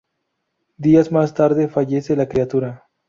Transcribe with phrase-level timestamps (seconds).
[0.77, 2.87] Días más tarde fallece la criatura.